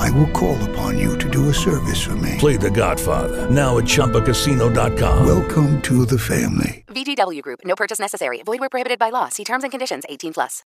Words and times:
I 0.00 0.10
will 0.10 0.30
call 0.32 0.56
upon 0.70 0.98
you 0.98 1.18
to 1.18 1.28
do 1.28 1.50
a 1.50 1.54
service 1.54 2.00
for 2.00 2.16
me. 2.16 2.36
Play 2.38 2.56
The 2.56 2.70
Godfather 2.70 3.50
now 3.50 3.76
at 3.76 3.84
ChumbaCasino.com. 3.84 5.26
Welcome 5.26 5.80
to 5.82 6.06
the 6.06 6.18
family. 6.18 6.84
VGW 6.88 7.42
Group. 7.42 7.60
No 7.66 7.74
purchase 7.76 8.00
necessary. 8.00 8.42
Void 8.42 8.60
where 8.60 8.70
prohibited 8.70 8.98
by 8.98 9.10
law. 9.10 9.28
See 9.28 9.44
terms 9.44 9.62
and 9.62 9.70
conditions. 9.70 10.04
18 10.08 10.32
plus. 10.32 10.62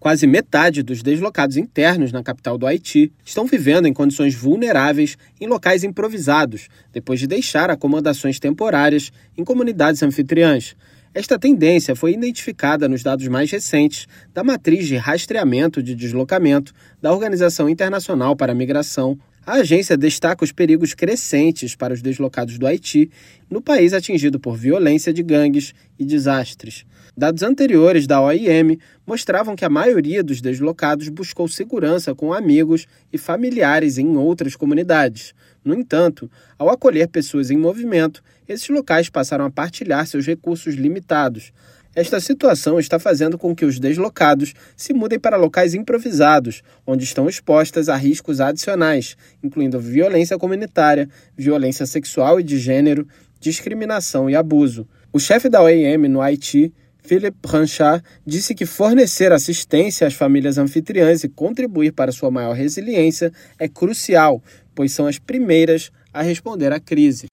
Quase 0.00 0.26
metade 0.26 0.82
dos 0.82 1.02
deslocados 1.02 1.58
internos 1.58 2.10
na 2.10 2.22
capital 2.22 2.56
do 2.56 2.66
Haiti 2.66 3.12
estão 3.22 3.46
vivendo 3.46 3.86
em 3.86 3.92
condições 3.92 4.34
vulneráveis 4.34 5.18
em 5.38 5.46
locais 5.46 5.84
improvisados, 5.84 6.68
depois 6.90 7.20
de 7.20 7.26
deixar 7.26 7.68
acomodações 7.68 8.40
temporárias 8.40 9.12
em 9.36 9.44
comunidades 9.44 10.02
anfitriãs. 10.02 10.74
Esta 11.12 11.36
tendência 11.36 11.96
foi 11.96 12.12
identificada 12.12 12.88
nos 12.88 13.02
dados 13.02 13.26
mais 13.26 13.50
recentes 13.50 14.06
da 14.32 14.44
matriz 14.44 14.86
de 14.86 14.96
rastreamento 14.96 15.82
de 15.82 15.92
deslocamento 15.92 16.72
da 17.02 17.12
Organização 17.12 17.68
Internacional 17.68 18.36
para 18.36 18.52
a 18.52 18.54
Migração. 18.54 19.18
A 19.46 19.54
agência 19.54 19.96
destaca 19.96 20.44
os 20.44 20.52
perigos 20.52 20.92
crescentes 20.92 21.74
para 21.74 21.94
os 21.94 22.02
deslocados 22.02 22.58
do 22.58 22.66
Haiti 22.66 23.10
no 23.48 23.62
país 23.62 23.94
atingido 23.94 24.38
por 24.38 24.54
violência 24.54 25.14
de 25.14 25.22
gangues 25.22 25.74
e 25.98 26.04
desastres. 26.04 26.84
Dados 27.16 27.42
anteriores 27.42 28.06
da 28.06 28.20
OIM 28.20 28.78
mostravam 29.06 29.56
que 29.56 29.64
a 29.64 29.70
maioria 29.70 30.22
dos 30.22 30.42
deslocados 30.42 31.08
buscou 31.08 31.48
segurança 31.48 32.14
com 32.14 32.34
amigos 32.34 32.86
e 33.10 33.16
familiares 33.16 33.96
em 33.96 34.16
outras 34.16 34.54
comunidades. 34.54 35.34
No 35.64 35.74
entanto, 35.74 36.30
ao 36.58 36.68
acolher 36.68 37.08
pessoas 37.08 37.50
em 37.50 37.56
movimento, 37.56 38.22
esses 38.46 38.68
locais 38.68 39.08
passaram 39.08 39.46
a 39.46 39.50
partilhar 39.50 40.06
seus 40.06 40.26
recursos 40.26 40.74
limitados. 40.74 41.52
Esta 41.92 42.20
situação 42.20 42.78
está 42.78 43.00
fazendo 43.00 43.36
com 43.36 43.54
que 43.54 43.64
os 43.64 43.80
deslocados 43.80 44.54
se 44.76 44.92
mudem 44.92 45.18
para 45.18 45.36
locais 45.36 45.74
improvisados, 45.74 46.62
onde 46.86 47.02
estão 47.02 47.28
expostas 47.28 47.88
a 47.88 47.96
riscos 47.96 48.40
adicionais, 48.40 49.16
incluindo 49.42 49.80
violência 49.80 50.38
comunitária, 50.38 51.08
violência 51.36 51.84
sexual 51.86 52.38
e 52.38 52.44
de 52.44 52.58
gênero, 52.58 53.08
discriminação 53.40 54.30
e 54.30 54.36
abuso. 54.36 54.86
O 55.12 55.18
chefe 55.18 55.48
da 55.48 55.60
OIM 55.60 56.06
no 56.06 56.20
Haiti, 56.20 56.72
Philip 57.02 57.36
Ranchard 57.44 58.04
disse 58.24 58.54
que 58.54 58.66
fornecer 58.66 59.32
assistência 59.32 60.06
às 60.06 60.14
famílias 60.14 60.58
anfitriãs 60.58 61.24
e 61.24 61.28
contribuir 61.28 61.92
para 61.92 62.12
sua 62.12 62.30
maior 62.30 62.52
resiliência 62.52 63.32
é 63.58 63.66
crucial, 63.66 64.40
pois 64.76 64.92
são 64.92 65.08
as 65.08 65.18
primeiras 65.18 65.90
a 66.12 66.22
responder 66.22 66.72
à 66.72 66.78
crise. 66.78 67.26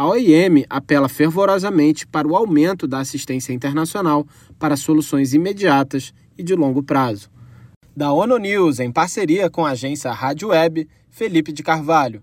A 0.00 0.06
OIM 0.06 0.64
apela 0.70 1.10
fervorosamente 1.10 2.06
para 2.06 2.26
o 2.26 2.34
aumento 2.34 2.88
da 2.88 3.00
assistência 3.00 3.52
internacional 3.52 4.26
para 4.58 4.74
soluções 4.74 5.34
imediatas 5.34 6.14
e 6.38 6.42
de 6.42 6.54
longo 6.54 6.82
prazo. 6.82 7.28
Da 7.94 8.10
ONU 8.10 8.38
News, 8.38 8.80
em 8.80 8.90
parceria 8.90 9.50
com 9.50 9.66
a 9.66 9.72
agência 9.72 10.10
Rádio 10.10 10.48
Web, 10.48 10.88
Felipe 11.10 11.52
de 11.52 11.62
Carvalho. 11.62 12.22